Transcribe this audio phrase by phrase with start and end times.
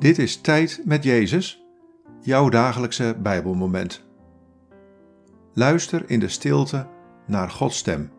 [0.00, 1.64] Dit is Tijd met Jezus,
[2.20, 4.04] jouw dagelijkse Bijbelmoment.
[5.52, 6.88] Luister in de stilte
[7.26, 8.12] naar Gods stem.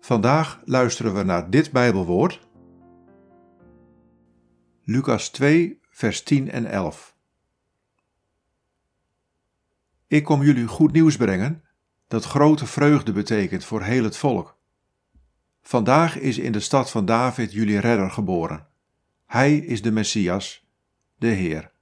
[0.00, 2.48] Vandaag luisteren we naar dit Bijbelwoord.
[4.82, 7.16] Lucas 2, vers 10 en 11.
[10.06, 11.64] Ik kom jullie goed nieuws brengen,
[12.08, 14.58] dat grote vreugde betekent voor heel het volk.
[15.62, 18.68] Vandaag is in de stad van David jullie redder geboren.
[19.30, 20.66] Hij is de Messias,
[21.16, 21.72] de Heer.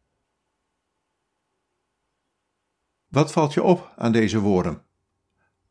[3.06, 4.84] Wat valt je op aan deze woorden?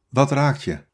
[0.09, 0.85] Wat raakt je?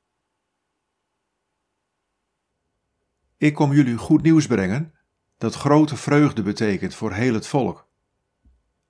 [3.37, 4.93] Ik kom jullie goed nieuws brengen,
[5.37, 7.89] dat grote vreugde betekent voor heel het volk.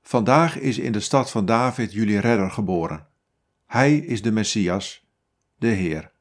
[0.02, 3.08] Vandaag is in de stad van David jullie redder geboren.
[3.66, 5.08] Hij is de Messias,
[5.56, 6.13] de Heer.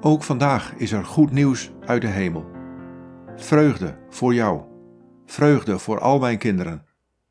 [0.00, 2.50] Ook vandaag is er goed nieuws uit de hemel.
[3.36, 4.62] Vreugde voor jou.
[5.26, 6.86] Vreugde voor al mijn kinderen.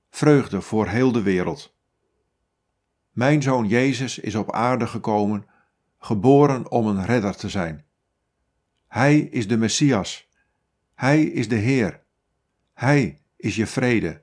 [0.10, 1.76] Vreugde voor heel de wereld.
[3.12, 5.46] Mijn zoon Jezus is op aarde gekomen,
[6.00, 7.86] geboren om een redder te zijn.
[8.88, 10.30] Hij is de Messias.
[10.96, 12.04] Hij is de Heer.
[12.74, 14.22] Hij is je vrede.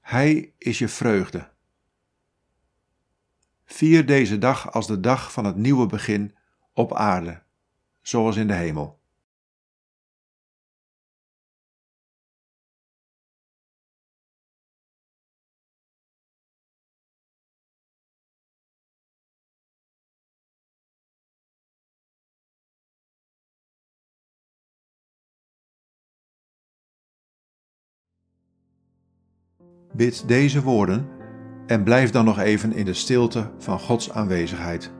[0.00, 1.51] Hij is je vreugde.
[3.64, 6.36] Vier deze dag als de dag van het nieuwe begin
[6.72, 7.42] op aarde
[8.02, 9.00] zoals in de hemel.
[29.94, 31.21] Bid deze woorden
[31.66, 34.92] en blijf dan nog even in de stilte van Gods aanwezigheid.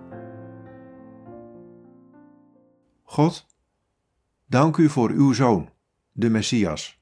[3.02, 3.46] God,
[4.46, 5.68] dank u voor uw Zoon,
[6.12, 7.01] de Messias.